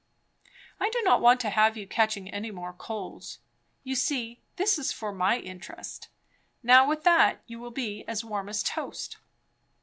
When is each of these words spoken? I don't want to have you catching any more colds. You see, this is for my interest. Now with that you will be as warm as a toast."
I 0.79 0.89
don't 0.89 1.21
want 1.21 1.39
to 1.41 1.51
have 1.51 1.77
you 1.77 1.85
catching 1.85 2.27
any 2.27 2.49
more 2.49 2.73
colds. 2.73 3.37
You 3.83 3.93
see, 3.93 4.41
this 4.55 4.79
is 4.79 4.91
for 4.91 5.11
my 5.11 5.37
interest. 5.37 6.09
Now 6.63 6.87
with 6.87 7.03
that 7.03 7.43
you 7.45 7.59
will 7.59 7.69
be 7.69 8.03
as 8.07 8.25
warm 8.25 8.49
as 8.49 8.63
a 8.63 8.65
toast." 8.65 9.17